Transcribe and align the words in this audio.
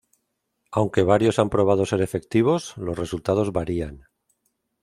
Aunque 0.71 1.03
varios 1.03 1.37
han 1.37 1.51
probado 1.51 1.85
ser 1.85 2.01
efectivos, 2.01 2.75
los 2.75 2.97
resultados 2.97 3.53
varían. 3.53 4.07